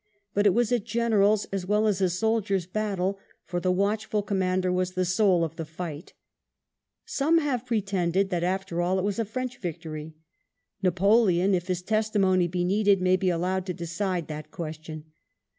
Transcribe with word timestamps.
But 0.33 0.47
it 0.47 0.55
was 0.55 0.71
a 0.71 0.79
general's 0.79 1.45
as 1.51 1.67
well 1.67 1.85
as 1.85 2.01
a 2.01 2.09
soldier's 2.09 2.65
battle, 2.65 3.19
for 3.45 3.59
the 3.59 3.71
watchful 3.71 4.23
commander 4.23 4.71
was 4.71 4.93
the 4.93 5.05
soul 5.05 5.43
of 5.43 5.57
the 5.57 5.63
fight 5.63 6.13
Some 7.05 7.37
have 7.37 7.67
pretended 7.67 8.31
that, 8.31 8.43
after 8.43 8.81
all, 8.81 8.97
it 8.97 9.03
was 9.05 9.19
a 9.19 9.25
French 9.25 9.59
victory. 9.59 10.15
Napoleon, 10.81 11.53
if 11.53 11.67
his 11.67 11.83
testimony 11.83 12.47
be 12.47 12.63
needed, 12.63 12.99
may 12.99 13.15
be 13.15 13.29
allowed 13.29 13.67
to 13.67 13.75
decide 13.75 14.27
that 14.27 14.49
question. 14.49 15.03